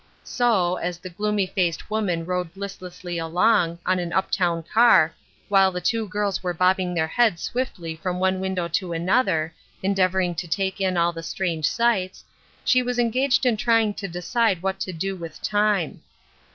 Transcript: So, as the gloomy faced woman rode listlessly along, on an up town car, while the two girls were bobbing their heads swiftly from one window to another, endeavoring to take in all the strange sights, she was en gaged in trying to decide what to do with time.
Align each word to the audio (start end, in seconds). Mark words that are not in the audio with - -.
So, 0.23 0.77
as 0.77 0.97
the 0.97 1.11
gloomy 1.11 1.45
faced 1.45 1.91
woman 1.91 2.25
rode 2.25 2.57
listlessly 2.57 3.19
along, 3.19 3.77
on 3.85 3.99
an 3.99 4.11
up 4.13 4.31
town 4.31 4.63
car, 4.63 5.13
while 5.47 5.71
the 5.71 5.79
two 5.79 6.07
girls 6.07 6.41
were 6.41 6.55
bobbing 6.55 6.95
their 6.95 7.05
heads 7.05 7.43
swiftly 7.43 7.95
from 7.95 8.19
one 8.19 8.39
window 8.39 8.67
to 8.67 8.93
another, 8.93 9.53
endeavoring 9.83 10.33
to 10.41 10.47
take 10.47 10.81
in 10.81 10.97
all 10.97 11.13
the 11.13 11.21
strange 11.21 11.67
sights, 11.67 12.23
she 12.65 12.81
was 12.81 12.97
en 12.97 13.11
gaged 13.11 13.45
in 13.45 13.57
trying 13.57 13.93
to 13.93 14.07
decide 14.07 14.63
what 14.63 14.79
to 14.79 14.91
do 14.91 15.15
with 15.15 15.39
time. 15.39 16.01